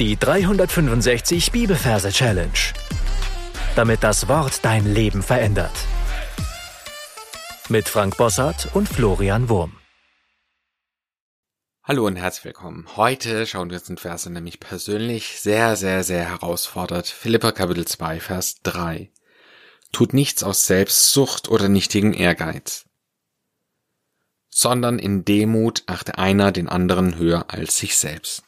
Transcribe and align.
Die 0.00 0.16
365 0.16 1.52
Bibelverse 1.52 2.10
Challenge. 2.10 2.50
Damit 3.76 4.02
das 4.02 4.26
Wort 4.26 4.64
dein 4.64 4.92
Leben 4.92 5.22
verändert. 5.22 5.70
Mit 7.68 7.88
Frank 7.88 8.16
Bossart 8.16 8.74
und 8.74 8.88
Florian 8.88 9.48
Wurm. 9.48 9.76
Hallo 11.84 12.08
und 12.08 12.16
herzlich 12.16 12.46
willkommen. 12.46 12.88
Heute 12.96 13.46
schauen 13.46 13.70
wir 13.70 13.76
uns 13.76 13.86
den 13.86 13.96
Vers 13.96 14.24
der 14.24 14.40
mich 14.40 14.58
persönlich 14.58 15.40
sehr, 15.40 15.76
sehr, 15.76 16.02
sehr 16.02 16.28
herausfordert. 16.28 17.06
Philippa 17.06 17.52
Kapitel 17.52 17.86
2, 17.86 18.18
Vers 18.18 18.62
3. 18.64 19.12
Tut 19.92 20.12
nichts 20.12 20.42
aus 20.42 20.66
Selbstsucht 20.66 21.48
oder 21.48 21.68
nichtigen 21.68 22.14
Ehrgeiz, 22.14 22.86
sondern 24.50 24.98
in 24.98 25.24
Demut 25.24 25.84
achte 25.86 26.18
einer 26.18 26.50
den 26.50 26.68
anderen 26.68 27.16
höher 27.16 27.44
als 27.46 27.78
sich 27.78 27.96
selbst. 27.96 28.42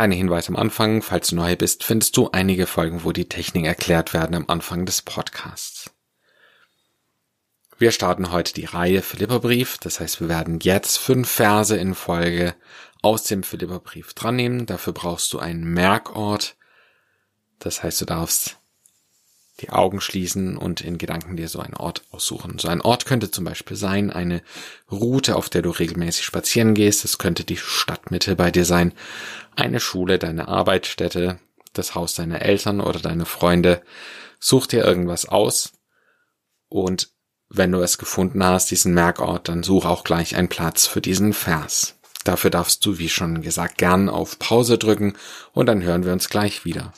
Kleiner 0.00 0.16
Hinweis 0.16 0.48
am 0.48 0.56
Anfang, 0.56 1.02
falls 1.02 1.28
du 1.28 1.36
neu 1.36 1.56
bist, 1.56 1.84
findest 1.84 2.16
du 2.16 2.30
einige 2.30 2.66
Folgen, 2.66 3.04
wo 3.04 3.12
die 3.12 3.28
Technik 3.28 3.66
erklärt 3.66 4.14
werden 4.14 4.34
am 4.34 4.46
Anfang 4.48 4.86
des 4.86 5.02
Podcasts. 5.02 5.90
Wir 7.76 7.92
starten 7.92 8.32
heute 8.32 8.54
die 8.54 8.64
Reihe 8.64 9.02
Philipperbrief, 9.02 9.76
das 9.76 10.00
heißt, 10.00 10.22
wir 10.22 10.30
werden 10.30 10.58
jetzt 10.62 10.96
fünf 10.96 11.30
Verse 11.30 11.76
in 11.76 11.94
Folge 11.94 12.54
aus 13.02 13.24
dem 13.24 13.42
Philipperbrief 13.42 14.14
dran 14.14 14.36
nehmen. 14.36 14.64
Dafür 14.64 14.94
brauchst 14.94 15.34
du 15.34 15.38
einen 15.38 15.64
Merkort. 15.64 16.56
Das 17.58 17.82
heißt, 17.82 18.00
du 18.00 18.06
darfst 18.06 18.56
die 19.60 19.70
Augen 19.70 20.00
schließen 20.00 20.56
und 20.56 20.80
in 20.80 20.98
Gedanken 20.98 21.36
dir 21.36 21.48
so 21.48 21.60
einen 21.60 21.74
Ort 21.74 22.02
aussuchen. 22.10 22.58
So 22.58 22.68
ein 22.68 22.80
Ort 22.80 23.06
könnte 23.06 23.30
zum 23.30 23.44
Beispiel 23.44 23.76
sein, 23.76 24.10
eine 24.10 24.42
Route, 24.90 25.36
auf 25.36 25.48
der 25.48 25.62
du 25.62 25.70
regelmäßig 25.70 26.24
spazieren 26.24 26.74
gehst. 26.74 27.04
Es 27.04 27.18
könnte 27.18 27.44
die 27.44 27.56
Stadtmitte 27.56 28.36
bei 28.36 28.50
dir 28.50 28.64
sein, 28.64 28.92
eine 29.56 29.80
Schule, 29.80 30.18
deine 30.18 30.48
Arbeitsstätte, 30.48 31.38
das 31.72 31.94
Haus 31.94 32.14
deiner 32.14 32.42
Eltern 32.42 32.80
oder 32.80 33.00
deine 33.00 33.26
Freunde. 33.26 33.82
Such 34.38 34.66
dir 34.66 34.84
irgendwas 34.84 35.28
aus 35.28 35.72
und 36.68 37.10
wenn 37.50 37.72
du 37.72 37.80
es 37.82 37.98
gefunden 37.98 38.44
hast, 38.44 38.70
diesen 38.70 38.94
Merkort, 38.94 39.48
dann 39.48 39.64
such 39.64 39.84
auch 39.84 40.04
gleich 40.04 40.36
einen 40.36 40.48
Platz 40.48 40.86
für 40.86 41.00
diesen 41.00 41.32
Vers. 41.32 41.96
Dafür 42.24 42.50
darfst 42.50 42.86
du, 42.86 42.98
wie 42.98 43.08
schon 43.08 43.42
gesagt, 43.42 43.78
gern 43.78 44.08
auf 44.08 44.38
Pause 44.38 44.78
drücken 44.78 45.14
und 45.52 45.66
dann 45.66 45.82
hören 45.82 46.04
wir 46.04 46.12
uns 46.12 46.28
gleich 46.28 46.64
wieder. 46.64 46.92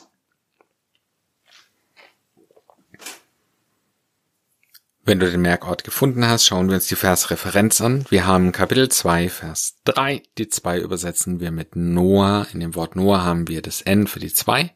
Wenn 5.05 5.19
du 5.19 5.29
den 5.29 5.41
Merkort 5.41 5.83
gefunden 5.83 6.25
hast, 6.25 6.45
schauen 6.45 6.69
wir 6.69 6.75
uns 6.75 6.87
die 6.87 6.95
Versreferenz 6.95 7.81
an. 7.81 8.05
Wir 8.07 8.25
haben 8.25 8.53
Kapitel 8.53 8.87
2, 8.87 9.27
Vers 9.27 9.75
3. 9.83 10.23
Die 10.37 10.47
2 10.47 10.79
übersetzen 10.79 11.41
wir 11.41 11.51
mit 11.51 11.75
Noah. 11.75 12.47
In 12.53 12.61
dem 12.61 12.73
Wort 12.73 12.95
Noah 12.95 13.21
haben 13.21 13.49
wir 13.49 13.61
das 13.61 13.81
N 13.81 14.07
für 14.07 14.21
die 14.21 14.33
2 14.33 14.73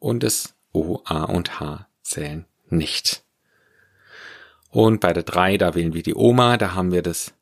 und 0.00 0.24
das 0.24 0.56
O, 0.72 0.98
A 1.04 1.22
und 1.22 1.60
H 1.60 1.86
zählen 2.02 2.44
nicht. 2.70 3.22
Und 4.68 4.98
bei 4.98 5.12
der 5.12 5.22
3, 5.22 5.58
da 5.58 5.76
wählen 5.76 5.94
wir 5.94 6.02
die 6.02 6.16
Oma, 6.16 6.56
da 6.56 6.74
haben 6.74 6.90
wir 6.90 7.02
das 7.02 7.32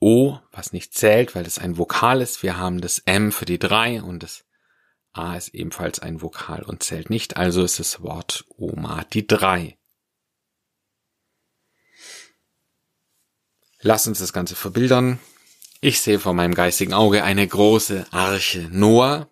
O, 0.00 0.38
was 0.50 0.72
nicht 0.72 0.92
zählt, 0.94 1.36
weil 1.36 1.46
es 1.46 1.60
ein 1.60 1.78
Vokal 1.78 2.20
ist. 2.20 2.42
Wir 2.42 2.56
haben 2.56 2.80
das 2.80 2.98
M 3.06 3.30
für 3.30 3.44
die 3.44 3.60
3 3.60 4.02
und 4.02 4.24
das 4.24 4.44
A 5.12 5.36
ist 5.36 5.54
ebenfalls 5.54 6.00
ein 6.00 6.20
Vokal 6.20 6.64
und 6.64 6.82
zählt 6.82 7.10
nicht. 7.10 7.36
Also 7.36 7.62
ist 7.62 7.78
das 7.78 8.02
Wort 8.02 8.44
Oma 8.56 9.04
die 9.12 9.24
3. 9.24 9.77
Lass 13.80 14.08
uns 14.08 14.18
das 14.18 14.32
Ganze 14.32 14.56
verbildern. 14.56 15.20
Ich 15.80 16.00
sehe 16.00 16.18
vor 16.18 16.34
meinem 16.34 16.54
geistigen 16.54 16.94
Auge 16.94 17.22
eine 17.22 17.46
große 17.46 18.06
Arche 18.10 18.68
Noah, 18.72 19.28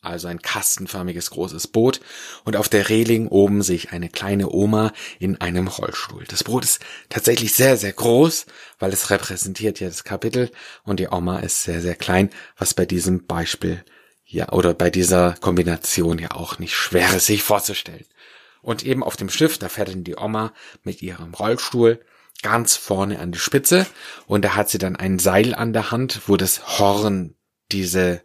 also 0.00 0.28
ein 0.28 0.40
kastenförmiges 0.40 1.30
großes 1.30 1.68
Boot, 1.68 2.00
und 2.44 2.56
auf 2.56 2.70
der 2.70 2.88
Reling 2.88 3.28
oben 3.28 3.60
sehe 3.60 3.76
ich 3.76 3.92
eine 3.92 4.08
kleine 4.08 4.48
Oma 4.48 4.92
in 5.18 5.38
einem 5.42 5.68
Rollstuhl. 5.68 6.24
Das 6.28 6.44
Boot 6.44 6.64
ist 6.64 6.80
tatsächlich 7.10 7.52
sehr, 7.52 7.76
sehr 7.76 7.92
groß, 7.92 8.46
weil 8.78 8.94
es 8.94 9.10
repräsentiert 9.10 9.78
ja 9.78 9.88
das 9.88 10.04
Kapitel, 10.04 10.50
und 10.82 10.98
die 10.98 11.08
Oma 11.08 11.40
ist 11.40 11.64
sehr, 11.64 11.82
sehr 11.82 11.96
klein, 11.96 12.30
was 12.56 12.72
bei 12.72 12.86
diesem 12.86 13.26
Beispiel 13.26 13.84
ja 14.24 14.52
oder 14.52 14.72
bei 14.72 14.88
dieser 14.88 15.34
Kombination 15.40 16.18
ja 16.18 16.30
auch 16.30 16.58
nicht 16.58 16.74
schwer 16.74 17.14
ist, 17.14 17.26
sich 17.26 17.42
vorzustellen. 17.42 18.06
Und 18.62 18.82
eben 18.86 19.02
auf 19.04 19.16
dem 19.16 19.28
Schiff, 19.28 19.58
da 19.58 19.68
fährt 19.68 19.88
dann 19.88 20.04
die 20.04 20.16
Oma 20.16 20.54
mit 20.82 21.02
ihrem 21.02 21.34
Rollstuhl 21.34 22.00
ganz 22.42 22.76
vorne 22.76 23.18
an 23.20 23.32
die 23.32 23.38
Spitze 23.38 23.86
und 24.26 24.44
da 24.44 24.54
hat 24.54 24.68
sie 24.68 24.78
dann 24.78 24.96
ein 24.96 25.18
Seil 25.18 25.54
an 25.54 25.72
der 25.72 25.90
Hand, 25.90 26.22
wo 26.26 26.36
das 26.36 26.78
Horn, 26.78 27.34
diese 27.72 28.22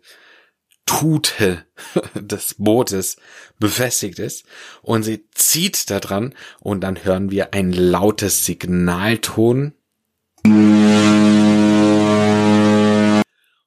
Tute 0.85 1.65
des 2.15 2.55
Bootes 2.57 3.17
befestigt 3.59 4.19
ist 4.19 4.45
und 4.81 5.03
sie 5.03 5.29
zieht 5.31 5.89
da 5.89 5.99
dran 5.99 6.33
und 6.59 6.81
dann 6.81 7.03
hören 7.03 7.29
wir 7.31 7.53
ein 7.53 7.71
lautes 7.71 8.45
Signalton. 8.45 9.73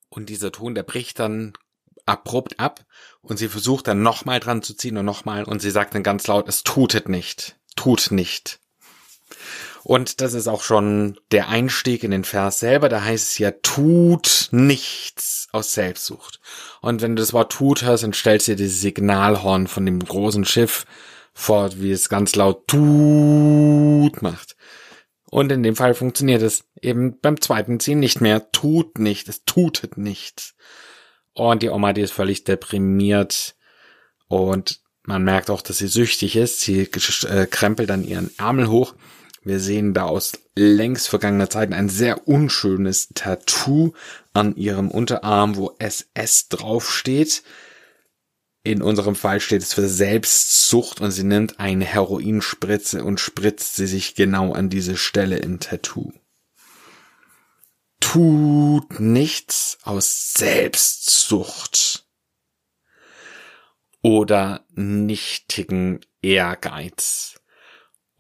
Und 0.09 0.29
dieser 0.29 0.53
Ton, 0.53 0.75
der 0.75 0.83
bricht 0.83 1.19
dann 1.21 1.53
abrupt 2.07 2.59
ab 2.59 2.85
und 3.21 3.37
sie 3.37 3.49
versucht 3.49 3.87
dann 3.87 4.03
nochmal 4.03 4.41
dran 4.41 4.63
zu 4.63 4.75
ziehen 4.75 4.97
und 4.97 5.05
nochmal 5.05 5.45
und 5.45 5.63
sie 5.63 5.71
sagt 5.71 5.95
dann 5.95 6.03
ganz 6.03 6.27
laut, 6.27 6.49
es 6.49 6.65
tutet 6.65 7.09
nicht, 7.09 7.57
tut 7.77 8.11
nicht. 8.11 8.62
Und 9.85 10.21
das 10.21 10.35
ist 10.35 10.47
auch 10.47 10.63
schon 10.63 11.19
der 11.33 11.49
Einstieg 11.49 12.05
in 12.05 12.13
den 12.13 12.25
Vers 12.25 12.61
selber. 12.61 12.89
Da 12.89 13.03
heißt 13.03 13.33
es 13.33 13.39
ja, 13.39 13.51
tut 13.51 14.49
nichts 14.53 15.49
aus 15.53 15.73
Selbstsucht. 15.73 16.41
Und 16.81 17.03
wenn 17.03 17.17
du 17.17 17.23
das 17.23 17.33
Wort 17.33 17.53
tut 17.53 17.83
hörst, 17.83 18.05
dann 18.05 18.13
stellst 18.13 18.47
du 18.47 18.53
dir 18.53 18.57
dieses 18.65 18.81
Signalhorn 18.81 19.67
von 19.67 19.85
dem 19.85 19.99
großen 19.99 20.45
Schiff 20.45 20.87
vor, 21.35 21.71
wie 21.81 21.91
es 21.91 22.09
ganz 22.09 22.37
laut 22.37 22.69
tut 22.69 24.23
macht. 24.23 24.57
Und 25.31 25.51
in 25.51 25.63
dem 25.63 25.77
Fall 25.77 25.95
funktioniert 25.95 26.43
es 26.43 26.65
eben 26.81 27.19
beim 27.19 27.41
zweiten 27.41 27.81
Ziehen 27.81 27.99
nicht 27.99 28.21
mehr. 28.21 28.53
Tut 28.53 28.99
nicht, 28.99 29.29
es 29.29 29.45
tutet 29.45 29.97
nichts. 29.97 30.55
Und 31.33 31.63
die 31.63 31.71
Oma, 31.71 31.93
die 31.93 32.03
ist 32.03 32.13
völlig 32.13 32.45
deprimiert. 32.45 33.57
Und 34.29 34.81
man 35.05 35.25
merkt 35.25 35.51
auch, 35.51 35.63
dass 35.63 35.79
sie 35.79 35.89
süchtig 35.89 36.37
ist. 36.37 36.61
Sie 36.61 36.87
krempelt 36.87 37.91
dann 37.91 38.05
ihren 38.05 38.31
Ärmel 38.39 38.69
hoch 38.69 38.95
wir 39.45 39.59
sehen 39.59 39.93
da 39.95 40.05
aus 40.05 40.33
längst 40.55 41.09
vergangener 41.09 41.51
Zeiten 41.51 41.73
ein 41.73 41.89
sehr 41.89 42.29
unschönes 42.29 43.09
Tattoo 43.15 43.93
an 44.33 44.55
ihrem 44.57 44.91
Unterarm, 44.91 45.57
wo 45.57 45.75
SS 45.79 46.49
draufsteht. 46.49 47.43
In 48.63 48.83
unserem 48.83 49.17
Fall 49.17 49.41
steht 49.41 49.63
es 49.63 49.75
für 49.75 49.89
Selbstsucht 49.89 51.01
und 51.01 51.11
sie 51.11 51.25
nimmt 51.25 51.59
eine 51.59 51.85
Heroinspritze 51.85 53.03
und 53.05 53.19
spritzt 53.19 53.75
sie 53.75 53.89
sich 53.89 54.15
genau 54.15 54.53
an 54.53 54.71
diese 54.71 54.97
Stelle 54.97 55.39
im 55.39 55.59
Tattoo. 55.59 56.13
Tut 57.99 59.01
nichts 59.01 59.79
aus 59.83 60.35
Selbstsucht 60.35 62.07
oder 64.03 64.65
nichtigen 64.75 66.01
Ehrgeiz. 66.21 67.42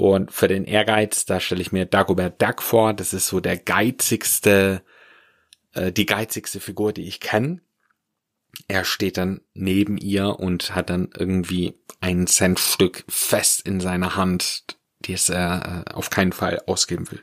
Und 0.03 0.33
für 0.33 0.49
den 0.49 0.65
Ehrgeiz, 0.65 1.27
da 1.27 1.39
stelle 1.39 1.63
ich 1.63 1.71
mir 1.71 1.87
Dagobert 1.87 2.43
Duck 2.43 2.61
vor. 2.61 2.93
Das 2.93 3.13
ist 3.13 3.29
so 3.29 3.39
der 3.39 3.57
geizigste, 3.57 4.83
äh, 5.75 5.93
die 5.93 6.07
geizigste 6.07 6.59
Figur, 6.59 6.93
die 6.93 7.07
ich 7.07 7.21
kenne. 7.21 7.61
Er 8.67 8.85
steht 8.85 9.17
dann 9.17 9.43
neben 9.55 9.97
ihr 9.97 10.41
und 10.41 10.75
hat 10.75 10.91
dann 10.91 11.11
irgendwie 11.17 11.79
ein 12.01 12.27
Centstück 12.27 13.05
fest 13.09 13.65
in 13.65 13.79
seiner 13.79 14.17
Hand, 14.17 14.65
die 14.99 15.13
es 15.13 15.29
er 15.29 15.85
äh, 15.87 15.93
auf 15.93 16.11
keinen 16.11 16.33
Fall 16.33 16.61
ausgeben 16.67 17.09
will. 17.13 17.23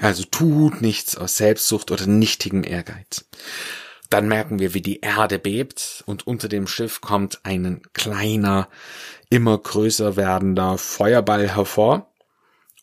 Also 0.00 0.24
tut 0.24 0.80
nichts 0.80 1.16
aus 1.16 1.36
Selbstsucht 1.36 1.92
oder 1.92 2.08
nichtigem 2.08 2.64
Ehrgeiz. 2.64 3.24
Dann 4.10 4.28
merken 4.28 4.58
wir, 4.58 4.74
wie 4.74 4.82
die 4.82 5.00
Erde 5.00 5.38
bebt 5.38 6.04
und 6.06 6.26
unter 6.26 6.48
dem 6.48 6.66
Schiff 6.66 7.00
kommt 7.00 7.40
ein 7.42 7.82
kleiner, 7.92 8.68
immer 9.30 9.58
größer 9.58 10.16
werdender 10.16 10.78
Feuerball 10.78 11.48
hervor. 11.48 12.10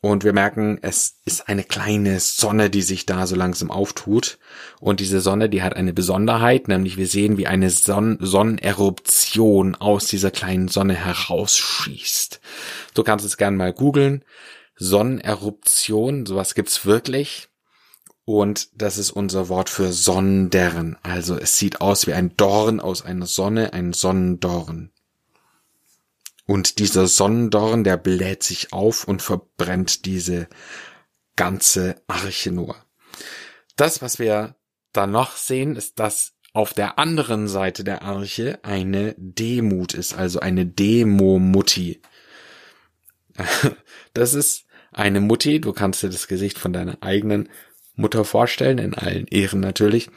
Und 0.04 0.24
wir 0.24 0.34
merken, 0.34 0.80
es 0.82 1.20
ist 1.26 1.48
eine 1.48 1.64
kleine 1.64 2.20
Sonne, 2.20 2.72
die 2.72 2.82
sich 2.82 3.06
da 3.06 3.28
so 3.28 3.36
langsam 3.36 3.70
auftut. 3.70 4.40
Und 4.80 5.00
diese 5.00 5.22
Sonne, 5.22 5.48
die 5.48 5.62
hat 5.62 5.76
eine 5.76 5.94
Besonderheit, 5.94 6.68
nämlich 6.68 6.98
wir 6.98 7.06
sehen, 7.06 7.38
wie 7.38 7.46
eine 7.46 7.70
Son 7.70 8.18
Sonneneruption 8.20 9.76
aus 9.76 10.08
dieser 10.08 10.32
kleinen 10.32 10.70
Sonne 10.70 10.96
herausschießt. 10.96 12.42
Du 12.96 13.04
kannst 13.04 13.26
es 13.26 13.38
gern 13.38 13.56
mal 13.56 13.74
googeln. 13.74 14.26
Sonneneruption, 14.76 16.26
sowas 16.26 16.56
gibt's 16.56 16.84
wirklich. 16.88 17.51
Und 18.32 18.70
das 18.82 18.98
ist 18.98 19.12
unser 19.12 19.50
Wort 19.50 19.70
für 19.70 19.92
Sondern. 19.92 20.96
Also 21.04 21.38
es 21.38 21.58
sieht 21.58 21.82
aus 21.82 22.08
wie 22.08 22.14
ein 22.14 22.38
Dorn 22.38 22.80
aus 22.80 23.04
einer 23.04 23.26
Sonne, 23.26 23.74
ein 23.74 23.92
Sonnendorn. 23.92 24.90
Und 26.46 26.80
dieser 26.80 27.08
Sonnendorn, 27.08 27.84
der 27.84 27.98
bläht 27.98 28.44
sich 28.44 28.72
auf 28.72 29.06
und 29.06 29.22
verbrennt 29.22 30.06
diese 30.06 30.48
ganze 31.36 32.02
Arche 32.08 32.54
nur. 32.54 32.78
Das, 33.76 34.02
was 34.02 34.18
wir 34.18 34.56
dann 34.94 35.12
noch 35.12 35.36
sehen, 35.36 35.76
ist, 35.76 36.00
dass 36.00 36.34
auf 36.54 36.74
der 36.74 37.00
anderen 37.00 37.50
Seite 37.50 37.84
der 37.84 38.02
Arche 38.02 38.60
eine 38.64 39.14
Demut 39.18 39.94
ist, 39.94 40.14
also 40.14 40.40
eine 40.40 40.66
Demo-Mutti. 40.66 42.02
Das 44.14 44.34
ist 44.34 44.66
eine 44.92 45.22
Mutti, 45.22 45.62
du 45.62 45.72
kannst 45.72 46.04
dir 46.04 46.10
das 46.10 46.28
Gesicht 46.28 46.58
von 46.60 46.74
deiner 46.74 46.98
eigenen 47.02 47.48
Mutter 48.02 48.26
vorstellen, 48.26 48.78
in 48.78 48.94
allen 48.94 49.28
Ehren 49.28 49.60
natürlich. 49.60 50.10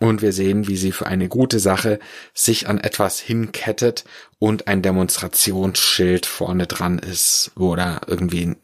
Und 0.00 0.22
wir 0.22 0.32
sehen, 0.32 0.68
wie 0.68 0.76
sie 0.76 0.92
für 0.92 1.06
eine 1.06 1.28
gute 1.28 1.58
Sache 1.58 1.98
sich 2.34 2.68
an 2.68 2.78
etwas 2.78 3.18
hinkettet 3.18 4.04
und 4.38 4.68
ein 4.68 4.82
Demonstrationsschild 4.82 6.26
vorne 6.26 6.66
dran 6.66 6.98
ist, 6.98 7.50
wo 7.56 7.74
da 7.74 8.00
irgendwie 8.06 8.54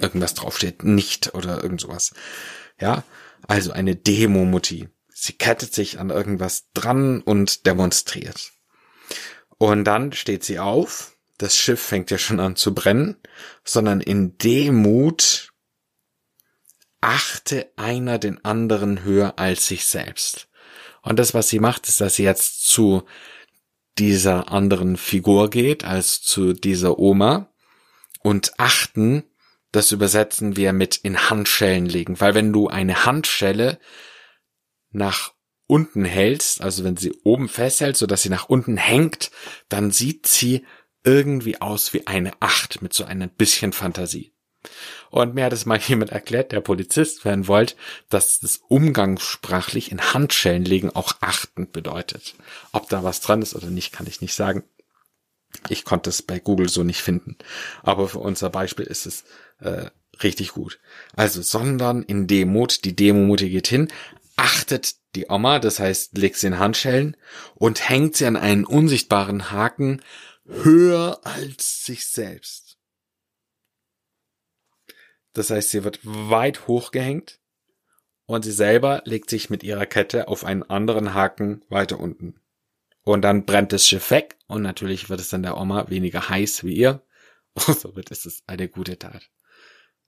irgendwas 0.00 0.34
draufsteht, 0.34 0.84
nicht 0.84 1.34
oder 1.34 1.62
irgend 1.62 1.80
sowas. 1.80 2.14
Ja, 2.80 3.02
also 3.46 3.72
eine 3.72 3.96
Demo-Mutti. 3.96 4.88
Sie 5.12 5.32
kettet 5.32 5.74
sich 5.74 5.98
an 5.98 6.10
irgendwas 6.10 6.70
dran 6.74 7.20
und 7.20 7.66
demonstriert. 7.66 8.52
Und 9.58 9.84
dann 9.84 10.12
steht 10.12 10.44
sie 10.44 10.58
auf. 10.58 11.16
Das 11.38 11.56
Schiff 11.56 11.80
fängt 11.80 12.10
ja 12.10 12.18
schon 12.18 12.40
an 12.40 12.56
zu 12.56 12.74
brennen, 12.74 13.16
sondern 13.64 14.00
in 14.00 14.38
Demut 14.38 15.53
achte 17.04 17.70
einer 17.76 18.18
den 18.18 18.44
anderen 18.44 19.04
höher 19.04 19.38
als 19.38 19.66
sich 19.66 19.84
selbst. 19.86 20.48
Und 21.02 21.18
das, 21.18 21.34
was 21.34 21.48
sie 21.48 21.58
macht, 21.58 21.86
ist, 21.86 22.00
dass 22.00 22.16
sie 22.16 22.24
jetzt 22.24 22.66
zu 22.66 23.02
dieser 23.98 24.50
anderen 24.50 24.96
Figur 24.96 25.50
geht, 25.50 25.84
als 25.84 26.22
zu 26.22 26.54
dieser 26.54 26.98
Oma 26.98 27.52
und 28.22 28.58
achten, 28.58 29.22
das 29.70 29.92
übersetzen 29.92 30.56
wir 30.56 30.72
mit 30.72 30.96
in 30.96 31.28
Handschellen 31.28 31.86
legen, 31.86 32.20
weil 32.20 32.34
wenn 32.34 32.52
du 32.52 32.68
eine 32.68 33.04
Handschelle 33.04 33.78
nach 34.90 35.34
unten 35.66 36.04
hältst, 36.04 36.62
also 36.62 36.84
wenn 36.84 36.96
sie 36.96 37.12
oben 37.22 37.48
festhält, 37.48 37.96
so 37.96 38.06
dass 38.06 38.22
sie 38.22 38.30
nach 38.30 38.48
unten 38.48 38.76
hängt, 38.76 39.30
dann 39.68 39.90
sieht 39.90 40.26
sie 40.26 40.64
irgendwie 41.04 41.60
aus 41.60 41.92
wie 41.92 42.06
eine 42.06 42.32
Acht 42.40 42.80
mit 42.80 42.94
so 42.94 43.04
ein 43.04 43.28
bisschen 43.36 43.72
Fantasie. 43.72 44.33
Und 45.10 45.34
mir 45.34 45.44
hat 45.44 45.52
es 45.52 45.66
mal 45.66 45.78
jemand 45.86 46.10
erklärt, 46.10 46.52
der 46.52 46.60
Polizist 46.60 47.24
werden 47.24 47.46
wollte, 47.46 47.74
dass 48.08 48.40
das 48.40 48.60
umgangssprachlich 48.68 49.92
in 49.92 50.12
Handschellen 50.12 50.64
legen 50.64 50.90
auch 50.90 51.14
achtend 51.20 51.72
bedeutet. 51.72 52.34
Ob 52.72 52.88
da 52.88 53.04
was 53.04 53.20
dran 53.20 53.42
ist 53.42 53.54
oder 53.54 53.68
nicht, 53.68 53.92
kann 53.92 54.06
ich 54.06 54.20
nicht 54.20 54.34
sagen. 54.34 54.64
Ich 55.68 55.84
konnte 55.84 56.10
es 56.10 56.22
bei 56.22 56.40
Google 56.40 56.68
so 56.68 56.82
nicht 56.82 57.00
finden. 57.00 57.36
Aber 57.82 58.08
für 58.08 58.18
unser 58.18 58.50
Beispiel 58.50 58.86
ist 58.86 59.06
es 59.06 59.24
äh, 59.60 59.86
richtig 60.22 60.52
gut. 60.52 60.80
Also, 61.14 61.42
sondern 61.42 62.02
in 62.02 62.26
Demut, 62.26 62.84
die 62.84 62.96
Demut 62.96 63.40
geht 63.40 63.68
hin, 63.68 63.88
achtet 64.36 64.96
die 65.14 65.26
Oma, 65.28 65.58
das 65.60 65.78
heißt, 65.78 66.18
legt 66.18 66.36
sie 66.36 66.48
in 66.48 66.58
Handschellen 66.58 67.16
und 67.54 67.88
hängt 67.88 68.16
sie 68.16 68.26
an 68.26 68.36
einen 68.36 68.64
unsichtbaren 68.64 69.52
Haken 69.52 70.02
höher 70.46 71.20
als 71.22 71.84
sich 71.84 72.06
selbst. 72.06 72.63
Das 75.34 75.50
heißt, 75.50 75.70
sie 75.70 75.84
wird 75.84 76.00
weit 76.02 76.66
hochgehängt 76.66 77.38
und 78.26 78.44
sie 78.44 78.52
selber 78.52 79.02
legt 79.04 79.28
sich 79.28 79.50
mit 79.50 79.62
ihrer 79.62 79.86
Kette 79.86 80.28
auf 80.28 80.44
einen 80.44 80.62
anderen 80.62 81.12
Haken 81.12 81.62
weiter 81.68 82.00
unten. 82.00 82.40
Und 83.02 83.22
dann 83.22 83.44
brennt 83.44 83.72
das 83.72 83.86
Schiff 83.86 84.10
weg 84.10 84.36
und 84.46 84.62
natürlich 84.62 85.10
wird 85.10 85.20
es 85.20 85.28
dann 85.28 85.42
der 85.42 85.58
Oma 85.58 85.90
weniger 85.90 86.28
heiß 86.28 86.64
wie 86.64 86.74
ihr. 86.74 87.02
Und 87.66 87.78
somit 87.78 88.10
ist 88.10 88.26
es 88.26 88.42
eine 88.48 88.68
gute 88.68 88.98
Tat. 88.98 89.30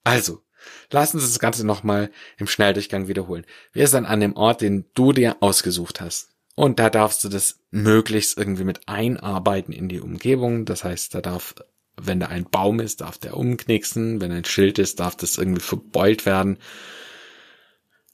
Also, 0.03 0.43
Lassen 0.91 1.21
Sie 1.21 1.27
das 1.27 1.39
Ganze 1.39 1.67
nochmal 1.67 2.11
im 2.39 2.47
Schnelldurchgang 2.47 3.09
wiederholen. 3.09 3.47
Wir 3.73 3.89
sind 3.89 4.07
an 4.07 4.21
dem 4.21 4.37
Ort, 4.37 4.61
den 4.61 4.87
du 4.95 5.13
dir 5.13 5.37
ausgesucht 5.41 6.01
hast. 6.01 6.31
Und 6.55 6.79
da 6.79 6.89
darfst 6.89 7.23
du 7.23 7.29
das 7.29 7.61
möglichst 7.71 8.39
irgendwie 8.39 8.65
mit 8.65 8.89
einarbeiten 8.89 9.73
in 9.73 9.89
die 9.89 10.01
Umgebung. 10.01 10.65
Das 10.65 10.85
heißt, 10.85 11.15
da 11.15 11.21
darf, 11.21 11.55
wenn 12.01 12.21
da 12.21 12.27
ein 12.27 12.45
Baum 12.45 12.81
ist, 12.81 13.01
darf 13.01 13.19
der 13.19 13.37
umknicksen. 13.37 14.21
Wenn 14.21 14.33
ein 14.33 14.45
Schild 14.45 14.79
ist, 14.79 15.01
darf 15.01 15.17
das 15.17 15.39
irgendwie 15.39 15.63
verbeult 15.63 16.27
werden. 16.27 16.59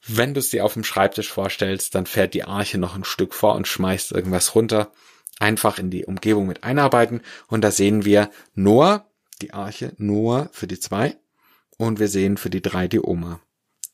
Wenn 0.07 0.35
du 0.35 0.41
es 0.41 0.51
dir 0.51 0.65
auf 0.65 0.75
dem 0.75 0.85
Schreibtisch 0.85 1.31
vorstellst, 1.31 1.95
dann 1.95 2.07
fährt 2.07 2.35
die 2.35 2.45
Arche 2.45 2.79
noch 2.79 2.97
ein 2.97 3.05
Stück 3.05 3.35
vor 3.35 3.55
und 3.55 3.69
schmeißt 3.69 4.13
irgendwas 4.13 4.55
runter. 4.55 4.93
Einfach 5.39 5.79
in 5.79 5.91
die 5.91 6.05
Umgebung 6.05 6.47
mit 6.47 6.65
einarbeiten. 6.65 7.21
Und 7.49 7.63
da 7.63 7.71
sehen 7.71 8.05
wir 8.05 8.31
Noah, 8.55 9.07
die 9.41 9.53
Arche, 9.53 9.93
Noah 9.99 10.49
für 10.53 10.67
die 10.67 10.79
zwei 10.79 11.17
und 11.77 11.99
wir 11.99 12.09
sehen 12.09 12.37
für 12.37 12.51
die 12.51 12.63
drei 12.63 12.89
die 12.89 13.01
Oma. 13.01 13.41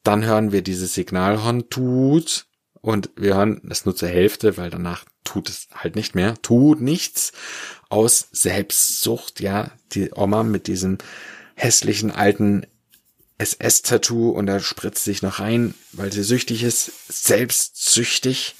Dann 0.02 0.24
hören 0.24 0.52
wir 0.52 0.62
dieses 0.62 0.94
Signalhorn 0.94 1.70
tut 1.70 2.46
und 2.80 3.10
wir 3.16 3.36
hören 3.36 3.62
es 3.70 3.84
nur 3.84 3.96
zur 3.96 4.08
Hälfte, 4.08 4.56
weil 4.56 4.70
danach 4.70 5.04
tut 5.24 5.48
es 5.48 5.68
halt 5.74 5.96
nicht 5.96 6.14
mehr, 6.14 6.34
tut 6.42 6.80
nichts 6.80 7.32
aus 7.88 8.28
Selbstsucht, 8.32 9.40
ja, 9.40 9.70
die 9.92 10.10
Oma 10.14 10.42
mit 10.42 10.66
diesem 10.66 10.98
hässlichen 11.54 12.10
alten 12.10 12.66
SS-Tattoo 13.38 14.30
und 14.30 14.46
da 14.46 14.60
spritzt 14.60 15.04
sich 15.04 15.22
noch 15.22 15.40
rein, 15.40 15.74
weil 15.92 16.12
sie 16.12 16.24
süchtig 16.24 16.62
ist, 16.62 16.90
selbstsüchtig, 17.08 18.56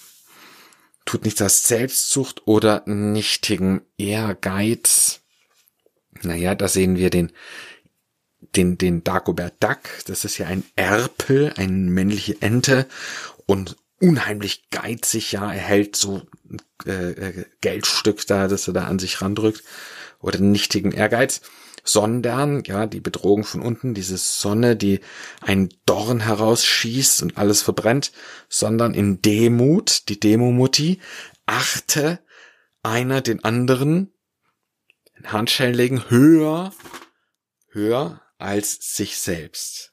tut 1.04 1.24
nichts 1.24 1.42
aus 1.42 1.64
Selbstsucht 1.64 2.46
oder 2.46 2.82
nichtigen 2.86 3.82
Ehrgeiz. 3.96 5.20
Naja, 6.22 6.54
da 6.54 6.68
sehen 6.68 6.96
wir 6.96 7.10
den 7.10 7.32
den, 8.54 8.78
den 8.78 9.04
Dagobert 9.04 9.54
Duck. 9.60 9.78
Das 10.06 10.24
ist 10.24 10.38
ja 10.38 10.46
ein 10.46 10.64
Erpel, 10.76 11.52
eine 11.56 11.72
männliche 11.72 12.40
Ente 12.40 12.86
und 13.46 13.76
unheimlich 14.00 14.70
geizig, 14.70 15.32
ja. 15.32 15.52
Er 15.52 15.60
hält 15.60 15.96
so 15.96 16.22
äh, 16.86 17.10
äh, 17.10 17.44
Geldstück 17.60 18.26
da, 18.26 18.48
das 18.48 18.68
er 18.68 18.74
da 18.74 18.84
an 18.84 18.98
sich 18.98 19.20
randrückt 19.20 19.62
oder 20.20 20.38
nichtigen 20.38 20.92
Ehrgeiz, 20.92 21.40
sondern, 21.84 22.62
ja, 22.64 22.86
die 22.86 23.00
Bedrohung 23.00 23.44
von 23.44 23.62
unten, 23.62 23.94
diese 23.94 24.18
Sonne, 24.18 24.76
die 24.76 25.00
ein 25.40 25.70
Dorn 25.86 26.20
herausschießt 26.20 27.22
und 27.22 27.38
alles 27.38 27.62
verbrennt, 27.62 28.12
sondern 28.48 28.94
in 28.94 29.22
Demut, 29.22 30.08
die 30.08 30.20
Demomutti, 30.20 31.00
achte 31.46 32.20
einer 32.82 33.20
den 33.20 33.42
anderen 33.44 34.12
Handschellen 35.24 35.74
legen 35.74 36.10
höher, 36.10 36.72
höher 37.70 38.20
als 38.38 38.78
sich 38.94 39.18
selbst. 39.18 39.92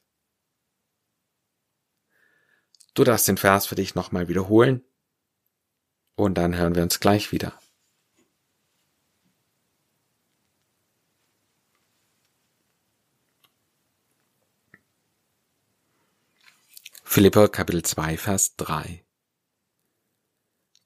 Du 2.96 3.04
darfst 3.04 3.28
den 3.28 3.36
Vers 3.36 3.66
für 3.66 3.74
dich 3.74 3.94
nochmal 3.94 4.26
wiederholen 4.28 4.82
und 6.14 6.36
dann 6.36 6.56
hören 6.56 6.74
wir 6.74 6.82
uns 6.82 6.98
gleich 6.98 7.30
wieder. 7.30 7.60
Philippa 17.04 17.48
Kapitel 17.48 17.82
2 17.82 18.16
Vers 18.16 18.56
3 18.56 19.04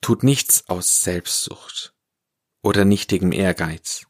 Tut 0.00 0.24
nichts 0.24 0.68
aus 0.68 1.02
Selbstsucht 1.02 1.94
oder 2.60 2.84
nichtigem 2.84 3.30
Ehrgeiz, 3.30 4.06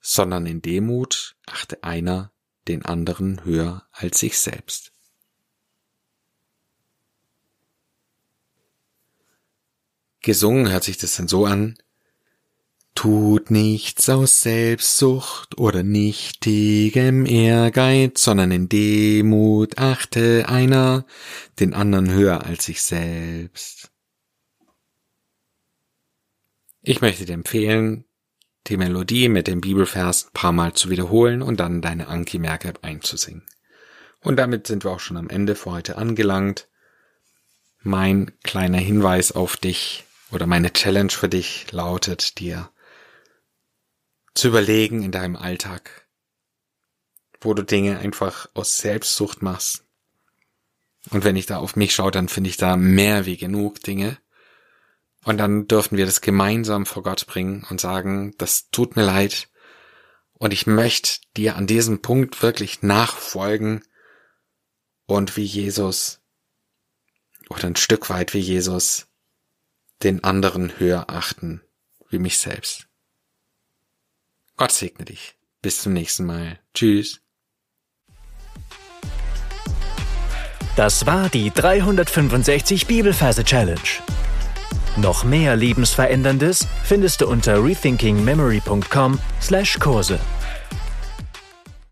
sondern 0.00 0.46
in 0.46 0.62
Demut 0.62 1.36
achte 1.44 1.82
einer 1.82 2.32
den 2.68 2.84
anderen 2.84 3.44
höher 3.44 3.88
als 3.90 4.20
sich 4.20 4.38
selbst. 4.38 4.91
Gesungen 10.22 10.70
hört 10.70 10.84
sich 10.84 10.98
das 10.98 11.16
dann 11.16 11.28
so 11.28 11.46
an, 11.46 11.76
Tut 12.94 13.50
nichts 13.50 14.08
aus 14.10 14.42
Selbstsucht 14.42 15.58
oder 15.58 15.82
nichtigem 15.82 17.24
Ehrgeiz, 17.24 18.22
sondern 18.22 18.50
in 18.50 18.68
Demut 18.68 19.78
achte 19.78 20.48
einer 20.48 21.06
den 21.58 21.72
anderen 21.72 22.12
höher 22.12 22.44
als 22.44 22.66
sich 22.66 22.82
selbst. 22.82 23.90
Ich 26.82 27.00
möchte 27.00 27.24
dir 27.24 27.32
empfehlen, 27.32 28.04
die 28.66 28.76
Melodie 28.76 29.28
mit 29.28 29.46
dem 29.46 29.62
Bibelvers 29.62 30.26
ein 30.26 30.32
paar 30.34 30.52
Mal 30.52 30.74
zu 30.74 30.90
wiederholen 30.90 31.40
und 31.40 31.60
dann 31.60 31.80
deine 31.80 32.08
Anki-Merke 32.08 32.74
einzusingen. 32.82 33.42
Und 34.20 34.36
damit 34.36 34.66
sind 34.66 34.84
wir 34.84 34.90
auch 34.90 35.00
schon 35.00 35.16
am 35.16 35.30
Ende 35.30 35.54
für 35.54 35.72
heute 35.72 35.96
angelangt. 35.96 36.68
Mein 37.80 38.32
kleiner 38.44 38.78
Hinweis 38.78 39.32
auf 39.32 39.56
dich 39.56 40.04
oder 40.32 40.46
meine 40.46 40.72
Challenge 40.72 41.10
für 41.10 41.28
dich 41.28 41.70
lautet 41.70 42.38
dir 42.38 42.70
zu 44.34 44.48
überlegen 44.48 45.02
in 45.02 45.12
deinem 45.12 45.36
Alltag, 45.36 46.08
wo 47.40 47.54
du 47.54 47.62
Dinge 47.62 47.98
einfach 47.98 48.48
aus 48.54 48.78
Selbstsucht 48.78 49.42
machst. 49.42 49.84
Und 51.10 51.24
wenn 51.24 51.36
ich 51.36 51.46
da 51.46 51.58
auf 51.58 51.76
mich 51.76 51.94
schaue, 51.94 52.10
dann 52.10 52.28
finde 52.28 52.50
ich 52.50 52.56
da 52.56 52.76
mehr 52.76 53.26
wie 53.26 53.36
genug 53.36 53.82
Dinge, 53.82 54.18
und 55.24 55.38
dann 55.38 55.68
dürfen 55.68 55.96
wir 55.96 56.06
das 56.06 56.20
gemeinsam 56.20 56.84
vor 56.86 57.02
Gott 57.02 57.26
bringen 57.26 57.64
und 57.70 57.80
sagen, 57.80 58.34
das 58.38 58.70
tut 58.70 58.96
mir 58.96 59.04
leid. 59.04 59.48
Und 60.32 60.52
ich 60.52 60.66
möchte 60.66 61.20
dir 61.36 61.56
an 61.56 61.66
diesem 61.66 62.02
Punkt 62.02 62.42
wirklich 62.42 62.82
nachfolgen 62.82 63.84
und 65.06 65.36
wie 65.36 65.44
Jesus 65.44 66.20
auch 67.48 67.62
ein 67.62 67.76
Stück 67.76 68.10
weit 68.10 68.34
wie 68.34 68.40
Jesus 68.40 69.06
den 70.04 70.24
anderen 70.24 70.78
höher 70.78 71.06
achten 71.08 71.62
wie 72.10 72.18
mich 72.18 72.38
selbst. 72.38 72.88
Gott 74.56 74.72
segne 74.72 75.04
dich. 75.04 75.36
Bis 75.62 75.80
zum 75.80 75.92
nächsten 75.92 76.26
Mal. 76.26 76.58
Tschüss. 76.74 77.20
Das 80.76 81.06
war 81.06 81.28
die 81.28 81.50
365 81.50 82.86
Bibelferse 82.86 83.44
Challenge. 83.44 83.80
Noch 84.96 85.24
mehr 85.24 85.56
Lebensveränderndes 85.56 86.66
findest 86.84 87.20
du 87.20 87.28
unter 87.28 87.62
rethinkingmemory.com/Kurse. 87.64 90.20